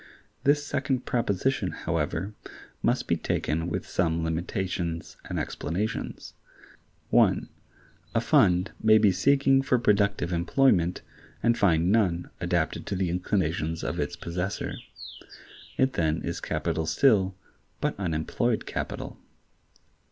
[0.43, 2.33] This second proposition, however,
[2.81, 6.33] must be taken with some limitations and explanations.
[7.11, 7.47] (1)
[8.15, 11.03] A fund may be seeking for productive employment,
[11.43, 14.73] and find none adapted to the inclinations of its possessor:
[15.77, 17.35] it then is capital still,
[17.79, 19.19] but unemployed capital.